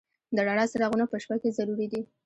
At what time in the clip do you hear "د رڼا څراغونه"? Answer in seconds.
0.35-1.05